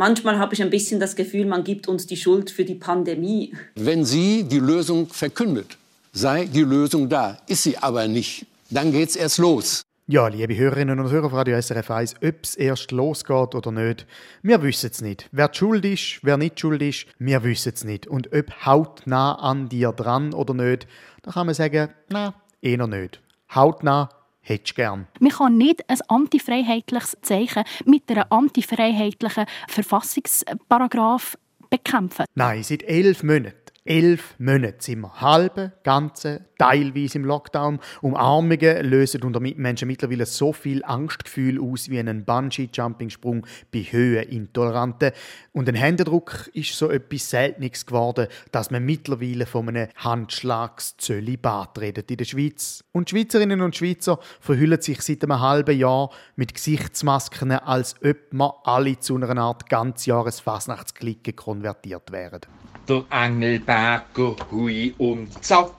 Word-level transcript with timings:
Manchmal 0.00 0.38
habe 0.38 0.54
ich 0.54 0.62
ein 0.62 0.70
bisschen 0.70 0.98
das 0.98 1.14
Gefühl, 1.14 1.44
man 1.44 1.62
gibt 1.62 1.86
uns 1.86 2.06
die 2.06 2.16
Schuld 2.16 2.50
für 2.50 2.64
die 2.64 2.74
Pandemie. 2.74 3.52
Wenn 3.74 4.06
sie 4.06 4.44
die 4.44 4.58
Lösung 4.58 5.06
verkündet, 5.06 5.76
sei 6.12 6.46
die 6.46 6.62
Lösung 6.62 7.08
da. 7.08 7.36
Ist 7.46 7.64
sie 7.64 7.76
aber 7.76 8.08
nicht, 8.08 8.46
dann 8.70 8.90
geht's 8.92 9.14
erst 9.14 9.38
los. 9.38 9.82
Ja, 10.06 10.26
liebe 10.26 10.56
Hörerinnen 10.56 10.98
und 10.98 11.10
Hörer 11.10 11.28
von 11.28 11.38
Radio 11.38 11.60
SRF 11.60 11.90
1, 11.90 12.14
ob 12.24 12.34
es 12.42 12.56
erst 12.56 12.90
losgeht 12.92 13.54
oder 13.54 13.70
nicht, 13.70 14.06
wir 14.42 14.62
wissen 14.62 14.90
es 14.90 15.02
nicht. 15.02 15.28
Wer 15.32 15.50
schuld 15.52 15.84
ist, 15.84 16.20
wer 16.22 16.38
nicht 16.38 16.58
schuld 16.58 16.80
ist, 16.82 17.06
wir 17.18 17.44
wissen 17.44 17.72
es 17.74 17.84
nicht. 17.84 18.06
Und 18.06 18.32
ob 18.32 18.50
hautnah 18.64 19.34
an 19.34 19.68
dir 19.68 19.92
dran 19.92 20.32
oder 20.32 20.54
nicht, 20.54 20.88
da 21.22 21.30
kann 21.30 21.46
man 21.46 21.54
sagen, 21.54 21.90
na, 22.08 22.34
eher 22.62 22.86
nicht. 22.86 23.20
Hautnah 23.54 24.08
hättest 24.40 24.74
gern? 24.74 25.06
Man 25.20 25.30
kann 25.30 25.56
nicht 25.56 25.88
ein 25.88 25.98
antifreiheitliches 26.08 27.16
Zeichen 27.22 27.64
mit 27.84 28.10
einer 28.10 28.30
antifreiheitlichen 28.30 29.46
Verfassungsparagraf 29.68 31.36
bekämpfen. 31.70 32.24
Nein, 32.34 32.62
seit 32.62 32.82
elf 32.82 33.22
Monaten 33.22 33.69
elf 33.90 34.36
Monate 34.38 34.76
sind 34.78 35.00
wir 35.00 35.20
halbe, 35.20 35.72
ganze, 35.82 36.42
teilweise 36.58 37.18
im 37.18 37.24
Lockdown. 37.24 37.80
Umarmungen 38.02 38.88
lösen 38.88 39.24
unter 39.24 39.40
Menschen 39.40 39.88
mittlerweile 39.88 40.26
so 40.26 40.52
viel 40.52 40.84
Angstgefühl 40.84 41.60
aus 41.60 41.90
wie 41.90 41.98
einen 41.98 42.24
Bungee-Jumping-Sprung 42.24 43.44
bei 43.72 43.80
Höhenintoleranten. 43.80 45.10
Und 45.50 45.68
ein 45.68 45.74
Händedruck 45.74 46.48
ist 46.54 46.76
so 46.76 46.88
etwas 46.88 47.30
Seltenes 47.30 47.84
geworden, 47.84 48.28
dass 48.52 48.70
man 48.70 48.84
mittlerweile 48.84 49.44
von 49.44 49.68
einem 49.68 49.88
Handschlagszölibat 49.96 51.80
redet 51.80 52.12
in 52.12 52.18
der 52.18 52.26
Schweiz. 52.26 52.84
Und 52.92 53.10
Schweizerinnen 53.10 53.60
und 53.60 53.74
Schweizer 53.74 54.20
verhüllen 54.38 54.80
sich 54.80 55.02
seit 55.02 55.24
einem 55.24 55.40
halben 55.40 55.76
Jahr 55.76 56.10
mit 56.36 56.54
Gesichtsmasken, 56.54 57.50
als 57.50 57.96
ob 58.04 58.18
wir 58.30 58.54
alle 58.62 59.00
zu 59.00 59.16
einer 59.16 59.36
Art 59.42 59.68
Ganzjahresfasnachtsklicke 59.68 61.32
konvertiert 61.32 62.12
wären. 62.12 62.42
Der 62.88 63.04
Engelberger 63.10 64.36
hui 64.50 64.94
und 64.98 65.44
zack, 65.44 65.72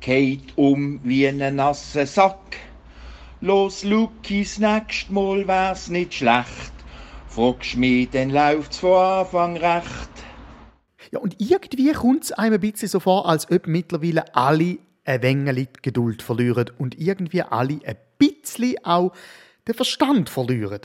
geht 0.00 0.56
um 0.56 1.00
wie 1.02 1.28
ein 1.28 1.56
nasser 1.56 2.06
Sack. 2.06 2.56
Los, 3.42 3.84
Lukis, 3.84 4.58
nächst 4.58 5.10
Mal 5.10 5.46
wär's 5.46 5.88
nicht 5.88 6.14
schlecht. 6.14 6.72
Fragst 7.28 7.76
mich, 7.76 8.10
dann 8.10 8.30
läuft's 8.30 8.78
von 8.78 8.96
Anfang 8.96 9.56
recht. 9.56 10.10
Ja, 11.10 11.20
und 11.20 11.36
irgendwie 11.38 11.92
kommt 11.92 12.24
es 12.24 12.32
einem 12.32 12.54
ein 12.54 12.60
bisschen 12.60 12.88
so 12.88 13.00
vor, 13.00 13.28
als 13.28 13.50
ob 13.50 13.66
mittlerweile 13.66 14.34
alle 14.34 14.78
ein 15.04 15.22
wenig 15.22 15.68
Geduld 15.82 16.22
verlieren 16.22 16.70
und 16.78 16.98
irgendwie 16.98 17.42
alle 17.42 17.80
ein 17.84 17.96
bisschen 18.18 18.76
auch 18.84 19.12
den 19.66 19.74
Verstand 19.74 20.28
verlieren. 20.28 20.80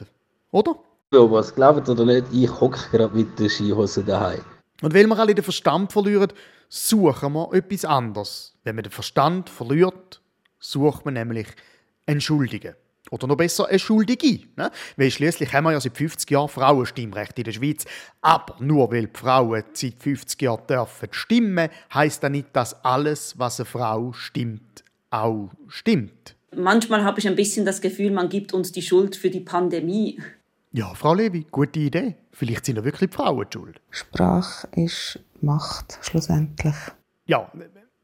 Oder? 0.51 0.75
Ja, 1.13 1.29
was 1.29 1.53
glaubt 1.53 1.87
oder 1.89 2.05
nicht, 2.05 2.27
ich 2.31 2.49
hocke 2.59 2.79
gerade 2.91 3.15
mit 3.15 3.37
der 3.39 3.49
Skihose 3.49 4.03
daheim. 4.03 4.41
Und 4.81 4.93
weil 4.93 5.07
wir 5.07 5.17
alle 5.17 5.35
den 5.35 5.43
Verstand 5.43 5.91
verlieren, 5.91 6.31
suchen 6.69 7.33
wir 7.33 7.53
etwas 7.53 7.85
anderes. 7.85 8.55
Wenn 8.63 8.75
man 8.75 8.83
den 8.83 8.91
Verstand 8.91 9.49
verliert, 9.49 10.21
sucht 10.59 11.05
man 11.05 11.13
nämlich 11.13 11.47
einen 12.05 12.21
Schuldigen. 12.21 12.75
Oder 13.11 13.27
noch 13.27 13.37
besser, 13.37 13.67
eine 13.67 13.77
Schuldige. 13.77 14.47
Ne? 14.55 14.71
Weil 14.97 15.11
schließlich 15.11 15.53
haben 15.53 15.65
wir 15.65 15.73
ja 15.73 15.79
seit 15.79 15.95
50 15.95 16.29
Jahren 16.31 16.49
Frauenstimmrecht 16.49 17.37
in 17.37 17.43
der 17.43 17.51
Schweiz. 17.51 17.85
Aber 18.21 18.55
nur 18.59 18.91
weil 18.91 19.07
die 19.07 19.17
Frauen 19.17 19.63
seit 19.73 19.93
50 19.99 20.41
Jahren 20.41 20.65
dürfen 20.67 21.09
stimmen, 21.11 21.69
heisst 21.93 22.23
das 22.23 22.31
nicht, 22.31 22.47
dass 22.53 22.83
alles, 22.83 23.37
was 23.37 23.59
eine 23.59 23.65
Frau 23.65 24.11
stimmt, 24.13 24.83
auch 25.11 25.51
stimmt. 25.67 26.35
Manchmal 26.55 27.03
habe 27.03 27.19
ich 27.19 27.27
ein 27.27 27.35
bisschen 27.35 27.65
das 27.65 27.81
Gefühl, 27.81 28.11
man 28.11 28.29
gibt 28.29 28.53
uns 28.53 28.71
die 28.71 28.81
Schuld 28.81 29.15
für 29.15 29.29
die 29.29 29.41
Pandemie. 29.41 30.19
Ja, 30.77 30.93
Frau 30.93 31.13
Levi, 31.13 31.45
gute 31.49 31.79
Idee. 31.79 32.15
Vielleicht 32.33 32.65
sind 32.65 32.75
ja 32.75 32.83
wirklich 32.83 33.09
die 33.09 33.15
Frauen 33.15 33.47
schuld. 33.49 33.79
Sprache 33.91 34.67
ist 34.75 35.21
Macht, 35.39 35.97
schlussendlich. 36.01 36.75
Ja, 37.27 37.49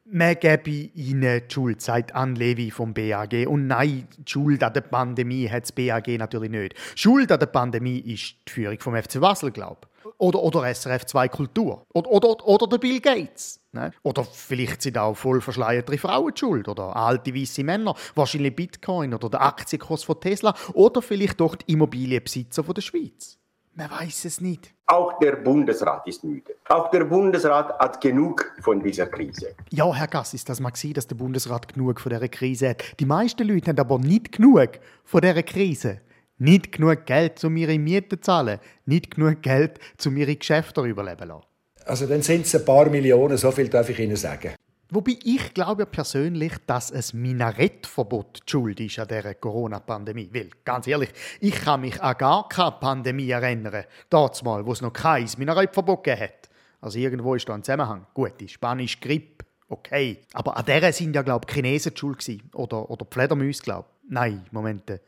man 0.06 0.36
gebe 0.40 0.70
ihnen 0.70 1.42
die 1.50 1.54
Schuld, 1.54 1.82
sagt 1.82 2.16
Anne 2.16 2.36
Levi 2.36 2.72
vom 2.72 2.94
BAG. 2.94 3.46
Und 3.46 3.68
nein, 3.68 4.08
die 4.18 4.32
Schuld 4.32 4.64
an 4.64 4.72
der 4.72 4.82
Pandemie 4.82 5.50
hat 5.50 5.64
das 5.64 5.74
BAG 5.74 6.08
natürlich 6.18 6.50
nicht. 6.50 6.76
Schuld 6.96 7.30
an 7.34 7.40
der 7.40 7.48
Pandemie 7.48 8.00
ist 8.00 8.36
die 8.48 8.52
Führung 8.54 8.80
vom 8.80 8.96
FC 8.96 9.20
Basel, 9.20 9.52
glaube 9.52 9.82
ich. 9.84 9.91
Oder, 10.22 10.44
oder 10.44 10.72
SRF 10.72 11.08
2 11.08 11.30
Kultur. 11.30 11.88
Oder, 11.96 12.12
oder, 12.12 12.48
oder 12.48 12.68
der 12.68 12.78
Bill 12.78 13.02
Gates. 13.02 13.60
Ne? 13.72 13.92
Oder 14.04 14.24
vielleicht 14.24 14.84
sind 14.84 14.96
auch 15.00 15.16
voll 15.16 15.42
verschleierte 15.42 15.98
Frauen 15.98 16.38
schuld. 16.38 16.68
Oder 16.68 16.96
alte 16.96 17.34
weiße 17.34 17.64
Männer. 17.64 17.96
Wahrscheinlich 18.14 18.56
Bitcoin 18.56 19.16
oder 19.16 19.30
der 19.32 19.42
Aktienkurs 19.42 20.04
von 20.04 20.20
Tesla. 20.20 20.54
Oder 20.74 21.02
vielleicht 21.02 21.40
doch 21.40 21.56
die 21.56 21.74
Immobilienbesitzer 21.74 22.64
von 22.64 22.76
der 22.76 22.84
Schweiz. 22.84 23.40
Man 23.74 23.90
weiß 23.90 24.26
es 24.26 24.42
nicht. 24.42 24.72
Auch 24.86 25.18
der 25.18 25.38
Bundesrat 25.38 26.06
ist 26.06 26.24
müde. 26.24 26.54
Auch 26.70 26.92
der 26.92 27.06
Bundesrat 27.06 27.80
hat 27.80 28.00
genug 28.00 28.54
von 28.60 28.80
dieser 28.80 29.08
Krise. 29.08 29.56
Ja, 29.72 29.92
Herr 29.92 30.08
Gassis, 30.08 30.46
das 30.46 30.60
mag 30.60 30.78
sein, 30.78 30.94
dass 30.94 31.08
der 31.08 31.16
Bundesrat 31.16 31.74
genug 31.74 32.00
von 32.00 32.12
dieser 32.12 32.28
Krise 32.28 32.70
hat. 32.70 32.84
Die 33.00 33.06
meisten 33.06 33.48
Leute 33.48 33.72
haben 33.72 33.80
aber 33.80 33.98
nicht 33.98 34.34
genug 34.34 34.70
von 35.04 35.22
dieser 35.22 35.42
Krise. 35.42 36.02
Nicht 36.42 36.72
genug 36.72 37.06
Geld, 37.06 37.44
um 37.44 37.56
ihre 37.56 37.78
Miete 37.78 38.20
zu 38.20 38.22
zahlen. 38.22 38.60
Nicht 38.88 39.14
genug 39.14 39.44
Geld, 39.44 39.78
um 40.04 40.18
ihre 40.18 40.36
Geschäfte 40.36 40.82
überleben 40.82 41.20
zu 41.20 41.26
lassen. 41.26 41.46
Also 41.86 42.08
dann 42.08 42.24
sind 42.24 42.48
es 42.48 42.56
ein 42.56 42.66
paar 42.66 42.90
Millionen, 42.90 43.38
so 43.38 43.52
viel 43.52 43.70
darf 43.70 43.88
ich 43.90 44.00
Ihnen 44.00 44.16
sagen. 44.16 44.56
Wobei 44.90 45.20
ich 45.24 45.54
glaube 45.54 45.86
persönlich, 45.86 46.54
dass 46.66 46.92
ein 46.92 47.22
Minarettverbot 47.22 48.40
die 48.48 48.52
Schuld 48.52 48.80
ist 48.80 48.98
an 48.98 49.08
dieser 49.08 49.36
Corona-Pandemie. 49.36 50.32
Weil, 50.34 50.50
ganz 50.66 50.88
ehrlich, 50.88 51.12
ich 51.42 51.54
kann 51.54 51.82
mich 51.82 52.02
an 52.02 52.18
gar 52.18 52.50
keine 52.50 52.72
Pandemie 52.72 53.30
erinnern, 53.30 53.84
dort 54.10 54.44
mal, 54.44 54.66
wo 54.66 54.72
es 54.72 54.82
noch 54.82 54.94
kein 54.94 55.30
Minarettverbot 55.38 56.04
gegeben 56.04 56.24
hat. 56.24 56.50
Also 56.82 56.98
irgendwo 56.98 57.36
ist 57.36 57.48
da 57.48 57.54
ein 57.54 57.62
Zusammenhang. 57.62 58.08
Gut, 58.16 58.34
die 58.40 58.48
spanische 58.48 58.98
Grippe, 59.00 59.46
okay. 59.70 60.18
Aber 60.34 60.58
an 60.58 60.66
der 60.66 60.92
sind 60.92 61.16
ja, 61.16 61.22
glaube 61.22 61.46
ich, 61.48 61.54
Chinesen 61.54 61.94
die 61.94 62.00
Schuld 62.00 62.18
gewesen. 62.18 62.50
Oder, 62.56 62.90
oder 62.90 63.06
Fledermäuse, 63.08 63.62
glaube 63.62 63.86
ich. 64.06 64.12
Nein, 64.12 64.44
Moment. 64.50 65.00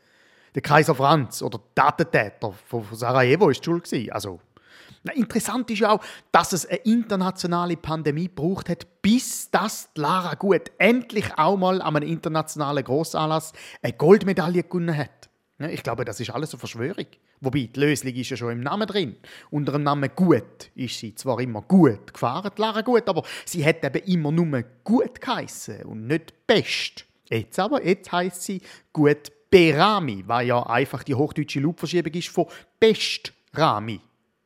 Der 0.54 0.62
Kaiser 0.62 0.94
Franz 0.94 1.42
oder 1.42 1.60
der 1.76 1.86
Attentäter 1.86 2.52
von 2.66 2.84
Sarajevo 2.92 3.50
ist 3.50 3.64
Schuld 3.64 3.84
gewesen. 3.84 4.12
Also, 4.12 4.40
interessant 5.14 5.68
ist 5.70 5.80
ja 5.80 5.90
auch, 5.90 6.00
dass 6.30 6.52
es 6.52 6.64
eine 6.64 6.78
internationale 6.78 7.76
Pandemie 7.76 8.28
braucht 8.28 8.68
hat, 8.68 9.02
bis 9.02 9.50
das 9.50 9.90
Lara 9.96 10.34
Gut 10.34 10.70
endlich 10.78 11.36
auch 11.36 11.56
mal 11.56 11.82
an 11.82 11.96
einem 11.96 12.08
internationalen 12.08 12.84
Grossanlass 12.84 13.52
eine 13.82 13.94
Goldmedaille 13.94 14.62
gewonnen 14.62 14.96
hat. 14.96 15.28
Ich 15.58 15.82
glaube, 15.82 16.04
das 16.04 16.20
ist 16.20 16.30
alles 16.30 16.52
eine 16.52 16.58
Verschwörung. 16.58 17.06
Wobei, 17.40 17.68
die 17.74 17.80
Lösung 17.80 18.12
ist 18.12 18.30
ja 18.30 18.36
schon 18.36 18.52
im 18.52 18.60
Namen 18.60 18.86
drin. 18.86 19.16
Unter 19.50 19.72
dem 19.72 19.82
Namen 19.82 20.10
Gut 20.14 20.70
ist 20.74 20.98
sie 20.98 21.14
zwar 21.14 21.40
immer 21.40 21.62
gut 21.62 22.12
gefahren, 22.12 22.50
die 22.56 22.60
Lara 22.60 22.82
Gut, 22.82 23.08
aber 23.08 23.24
sie 23.44 23.64
hat 23.64 23.84
eben 23.84 24.04
immer 24.04 24.30
nur 24.30 24.62
gut 24.84 25.20
geheissen 25.20 25.82
und 25.84 26.06
nicht 26.06 26.46
best. 26.46 27.06
Jetzt 27.28 27.58
aber, 27.58 27.84
jetzt 27.84 28.12
heißt 28.12 28.42
sie 28.42 28.62
Gut 28.92 29.32
Berami, 29.50 30.24
weil 30.26 30.46
ja 30.48 30.62
einfach 30.62 31.02
die 31.02 31.14
hochdeutsche 31.14 31.60
Loopverschiebung 31.60 32.12
ist 32.12 32.28
von 32.28 32.46
Best 32.78 33.32
Rami 33.52 34.00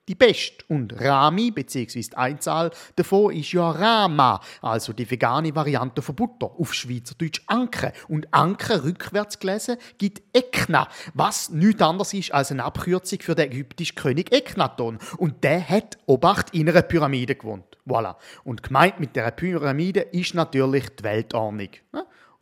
die 0.09 0.15
Best. 0.15 0.65
Und 0.69 1.00
Rami, 1.00 1.50
bzw. 1.50 2.00
die 2.00 2.17
Einzahl 2.17 2.71
davon, 2.97 3.35
ist 3.35 3.53
ja 3.53 3.71
Rama, 3.71 4.41
also 4.62 4.93
die 4.93 5.09
vegane 5.09 5.55
Variante 5.55 6.03
von 6.03 6.17
Butter, 6.17 6.50
auf 6.59 6.75
Schweizerdeutsch 6.75 7.43
Anke. 7.47 7.93
Und 8.09 8.33
Anke 8.33 8.83
rückwärts 8.83 9.39
gelesen 9.39 9.77
gibt 9.99 10.23
Ekna, 10.33 10.89
was 11.15 11.51
nichts 11.51 11.83
anderes 11.83 12.15
ist 12.15 12.33
als 12.33 12.51
eine 12.51 12.65
Abkürzung 12.65 13.21
für 13.21 13.35
den 13.35 13.53
ägyptischen 13.53 13.97
König 13.97 14.33
Eknaton. 14.33 14.99
Und 15.19 15.44
der 15.44 15.69
hat 15.69 15.99
Obacht 16.06 16.55
in 16.55 16.69
einer 16.69 16.83
Pyramide 16.83 17.35
gewohnt. 17.35 17.65
Voilà. 17.87 18.17
Und 18.44 18.62
gemeint 18.62 19.01
mit 19.01 19.17
der 19.17 19.31
Pyramide 19.31 20.01
ist 20.01 20.35
natürlich 20.35 20.89
die 20.97 21.05
Weltordnung. 21.05 21.71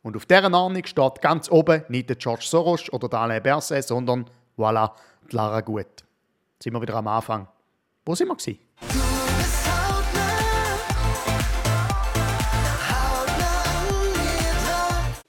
Und 0.01 0.15
auf 0.15 0.25
dieser 0.25 0.53
Ordnung 0.53 0.85
steht 0.85 1.21
ganz 1.21 1.49
oben 1.51 1.83
nicht 1.89 2.09
der 2.09 2.15
George 2.15 2.45
Soros 2.45 2.91
oder 2.93 3.09
der 3.09 3.19
Alain 3.19 3.43
Berset, 3.43 3.83
sondern 3.83 4.29
voilà, 4.57 4.91
die 5.31 5.35
Lara 5.35 5.61
Gut. 5.61 5.85
Jetzt 5.85 6.63
sind 6.63 6.73
wir 6.73 6.81
wieder 6.81 6.95
am 6.95 7.07
Anfang. 7.07 7.47
Wo 8.05 8.15
sind 8.15 8.27
wir? 8.27 8.35
Gewesen? 8.35 8.59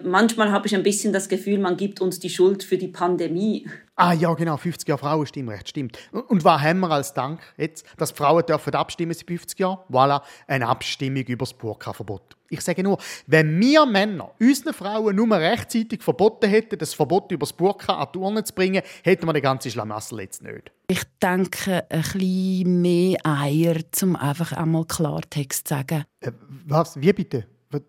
Manchmal 0.09 0.50
habe 0.53 0.67
ich 0.67 0.75
ein 0.75 0.82
bisschen 0.82 1.12
das 1.12 1.29
Gefühl, 1.29 1.59
man 1.59 1.76
gibt 1.76 2.00
uns 2.00 2.19
die 2.19 2.31
Schuld 2.31 2.62
für 2.62 2.79
die 2.79 2.88
Pandemie. 2.88 3.69
Ah 3.94 4.14
ja, 4.14 4.32
genau, 4.32 4.56
50 4.56 4.88
Jahre 4.88 5.00
Frauenstimmrecht, 5.00 5.69
stimmt. 5.69 5.99
Und 6.12 6.44
was 6.44 6.62
haben 6.62 6.81
wir 6.81 6.91
als 6.91 7.12
Dank 7.12 7.41
jetzt? 7.59 7.85
Dass 7.99 8.12
Frauen 8.12 8.47
dürfen 8.47 8.75
abstimmen 8.75 9.12
seit 9.12 9.26
50 9.26 9.59
Jahren? 9.59 9.79
Voilà, 9.91 10.23
eine 10.47 10.67
Abstimmung 10.67 11.25
über 11.25 11.44
das 11.44 11.53
Burka-Verbot. 11.53 12.38
Ich 12.50 12.62
sage 12.62 12.83
nur, 12.83 12.99
wenn 13.27 13.61
wir 13.61 13.85
Männer 13.85 14.31
unseren 14.41 14.73
Frauen 14.73 15.17
nur 15.17 15.31
rechtzeitig 15.37 16.03
verboten 16.03 16.49
hätten, 16.49 16.79
das 16.79 16.95
Verbot 16.95 17.31
über 17.31 17.45
das 17.45 17.53
Burka 17.53 17.95
an 17.95 18.09
die 18.15 18.19
Urne 18.19 18.45
zu 18.45 18.55
bringen, 18.55 18.83
hätten 19.03 19.27
wir 19.27 19.33
den 19.35 19.43
ganzen 19.43 19.71
Schlamassel 19.71 20.21
jetzt 20.21 20.43
nicht. 20.43 20.73
Ich 20.89 21.03
denke, 21.23 21.85
ein 21.91 22.03
bisschen 22.03 22.81
mehr 22.81 23.19
Eier, 23.25 23.77
um 24.03 24.17
einfach 24.17 24.53
einmal 24.53 24.87
Klartext 24.87 25.69
zu 25.69 25.75
sagen. 25.75 26.05
Äh, 26.21 26.33
was? 26.67 26.99
Wie 26.99 27.12
bitte? 27.12 27.47
Die 27.73 27.81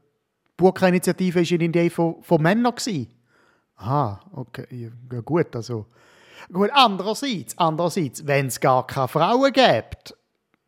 Burka-Initiative 0.58 1.36
war 1.40 1.52
eine 1.52 1.64
Idee 1.64 1.90
von, 1.90 2.22
von 2.22 2.42
Männern. 2.42 2.74
Aha, 3.78 4.20
okay, 4.34 4.92
ja, 5.12 5.22
gut, 5.22 5.56
also... 5.56 5.86
Gut, 6.52 6.70
andererseits, 6.74 7.58
andererseits 7.58 8.26
wenn 8.26 8.48
es 8.48 8.60
gar 8.60 8.88
keine 8.88 9.08
Frauen 9.08 9.52
gibt, 9.52 10.16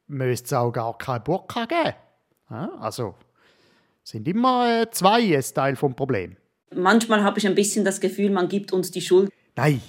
müsste 0.08 0.46
es 0.46 0.54
auch 0.54 0.72
gar 0.72 0.98
keine 0.98 1.22
Burka 1.22 1.66
geben. 1.66 1.94
Ja, 2.50 2.70
also, 2.80 3.16
sind 4.04 4.28
immer 4.28 4.82
äh, 4.82 4.90
zwei 4.92 5.36
ein 5.36 5.44
Teil 5.54 5.76
vom 5.76 5.96
Problem. 5.96 6.38
Manchmal 6.74 7.24
habe 7.24 7.40
ich 7.40 7.48
ein 7.48 7.56
bisschen 7.56 7.84
das 7.84 8.00
Gefühl, 8.00 8.30
man 8.30 8.48
gibt 8.48 8.72
uns 8.72 8.92
die 8.92 9.02
Schuld. 9.02 9.30
Nein, 9.56 9.82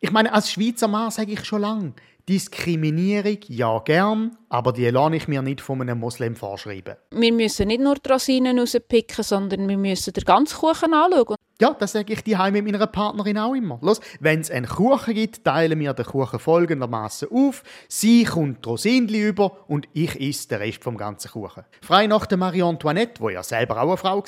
ich 0.00 0.12
meine, 0.12 0.32
als 0.32 0.52
Schweizer 0.52 0.88
Mann 0.88 1.10
sage 1.10 1.32
ich 1.32 1.44
schon 1.44 1.62
lange, 1.62 1.94
Diskriminierung, 2.28 3.38
ja 3.48 3.78
gern, 3.80 4.36
aber 4.48 4.72
die 4.72 4.88
lasse 4.88 5.14
ich 5.14 5.28
mir 5.28 5.42
nicht 5.42 5.60
von 5.60 5.80
einem 5.80 6.00
Moslem 6.00 6.34
vorschreiben. 6.34 6.96
Wir 7.12 7.32
müssen 7.32 7.68
nicht 7.68 7.80
nur 7.80 7.94
die 7.94 8.10
Rosinen 8.10 8.58
rauspicken, 8.58 9.22
sondern 9.22 9.68
wir 9.68 9.76
müssen 9.76 10.12
den 10.12 10.24
ganzen 10.24 10.58
Kuchen 10.58 10.92
anschauen. 10.92 11.35
Ja, 11.58 11.72
das 11.72 11.92
sage 11.92 12.12
ich 12.12 12.22
die 12.22 12.36
mit 12.36 12.64
meiner 12.66 12.86
Partnerin 12.86 13.38
auch 13.38 13.54
immer. 13.54 13.78
Los, 13.80 14.02
wenn 14.20 14.40
es 14.40 14.50
einen 14.50 14.66
Kuchen 14.66 15.14
gibt, 15.14 15.42
teilen 15.42 15.80
wir 15.80 15.94
den 15.94 16.04
Kuchen 16.04 16.38
folgendermaßen 16.38 17.28
auf. 17.32 17.62
Sie 17.88 18.24
kommt 18.24 18.66
Rosinli 18.66 19.22
über 19.22 19.64
und 19.66 19.88
ich 19.94 20.20
esse 20.20 20.48
den 20.48 20.58
Rest 20.58 20.84
vom 20.84 20.98
ganzen 20.98 21.30
Kuchen. 21.30 21.64
Frei 21.80 22.08
nach 22.08 22.26
der 22.26 22.36
Marie 22.36 22.62
Antoinette, 22.62 23.22
wo 23.22 23.30
ja 23.30 23.42
selber 23.42 23.80
auch 23.80 23.88
eine 23.88 23.96
Frau 23.96 24.18
war, 24.18 24.26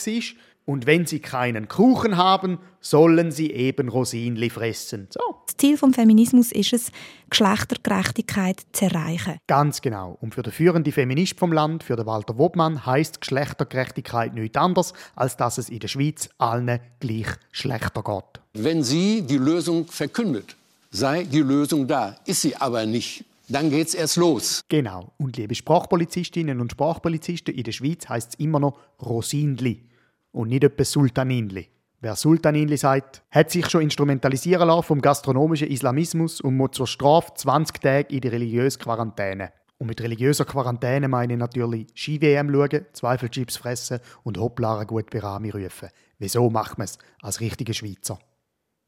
und 0.69 0.85
wenn 0.85 1.07
sie 1.07 1.19
keinen 1.19 1.67
Kuchen 1.67 2.19
haben, 2.19 2.59
sollen 2.83 3.33
sie 3.33 3.51
eben 3.53 3.89
Rosinli 3.89 4.51
fressen. 4.51 5.09
So. 5.09 5.37
Das 5.47 5.57
Ziel 5.57 5.79
des 5.79 5.95
Feminismus 5.95 6.53
ist 6.53 6.75
es, 6.75 6.93
Geschlechtergerechtigkeit 7.31 8.67
zu 8.73 8.85
erreichen. 8.85 9.39
Ganz 9.47 9.81
genau. 9.81 10.19
Und 10.21 10.35
für 10.35 10.43
den 10.43 10.53
führenden 10.53 10.93
Feminist 10.93 11.39
vom 11.39 11.55
Land, 11.55 11.85
für 11.85 11.97
den 11.97 12.05
Walter 12.05 12.37
Wobmann, 12.37 12.85
heißt 12.85 13.23
Geschlechtergerechtigkeit 13.23 14.35
nichts 14.35 14.59
anderes, 14.59 14.93
als 15.17 15.39
dass 15.39 15.57
es 15.57 15.71
in 15.71 15.79
der 15.79 15.89
Schweiz 15.89 16.29
allen 16.37 16.81
gleich 17.01 17.29
schlechter 17.51 18.03
geht. 18.03 18.43
Wenn 18.53 18.85
sie 18.85 19.23
die 19.23 19.39
Lösung 19.39 19.87
verkündet, 19.87 20.55
sei 20.91 21.25
die 21.25 21.41
Lösung 21.41 21.87
da. 21.87 22.15
Ist 22.27 22.43
sie 22.43 22.55
aber 22.55 22.85
nicht. 22.85 23.25
Dann 23.49 23.71
geht's 23.71 23.95
erst 23.95 24.17
los. 24.17 24.61
Genau. 24.69 25.13
Und 25.17 25.39
liebe 25.39 25.55
Sprachpolizistinnen 25.55 26.61
und 26.61 26.73
Sprachpolizisten, 26.73 27.55
in 27.55 27.63
der 27.63 27.73
Schweiz 27.73 28.07
heißt 28.07 28.35
es 28.35 28.39
immer 28.39 28.61
noch 28.61 28.79
Rosinli 29.01 29.89
und 30.33 30.49
nicht 30.49 30.65
etwa 30.65 30.85
Sultaninli. 30.85 31.69
Wer 32.01 32.15
Sultaninli 32.15 32.77
sagt, 32.77 33.25
hat 33.31 33.51
sich 33.51 33.69
schon 33.69 33.83
instrumentalisieren 33.83 34.69
lassen 34.69 34.85
vom 34.85 35.01
gastronomischen 35.01 35.69
Islamismus 35.69 36.41
und 36.41 36.57
muss 36.57 36.71
zur 36.73 36.87
Strafe 36.87 37.33
20 37.35 37.81
Tage 37.81 38.15
in 38.15 38.21
die 38.21 38.29
religiöse 38.29 38.79
Quarantäne. 38.79 39.53
Und 39.79 39.89
mit 39.89 40.01
religiöser 40.01 40.45
Quarantäne 40.45 41.09
meine 41.09 41.33
ich 41.33 41.39
natürlich 41.39 41.89
Ski-WM 41.95 42.53
schauen, 42.53 42.87
Zweifelchips 42.93 43.57
fressen 43.57 44.01
und 44.23 44.39
Hopplara 44.39 44.85
gut 44.85 45.11
bei 45.11 45.21
Rami 45.21 45.51
rufen. 45.51 45.89
Wieso 46.19 46.51
macht 46.51 46.79
man 46.79 46.85
es 46.85 46.99
als 47.23 47.41
richtiger 47.41 47.75
Schweizer? 47.75 48.19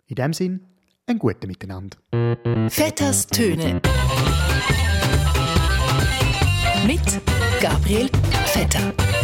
In 0.07 0.17
dem 0.17 0.33
Sinn, 0.33 0.67
ein 1.07 1.19
guten 1.19 1.47
Miteinander. 1.47 1.99
Vetters 2.69 3.27
Töne 3.27 3.81
mit 6.87 7.21
Gabriel 7.61 8.09
Vetter. 8.47 9.20